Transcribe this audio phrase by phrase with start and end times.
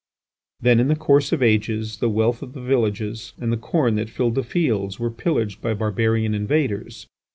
[0.59, 4.09] Then in the course of ages the wealth of the villages and the corn that
[4.09, 7.05] filled the fields were pillaged by barbarian invaders.